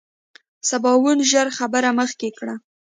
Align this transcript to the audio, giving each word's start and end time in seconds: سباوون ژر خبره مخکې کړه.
سباوون 0.69 1.17
ژر 1.31 1.47
خبره 1.57 1.89
مخکې 1.99 2.29
کړه. 2.37 2.55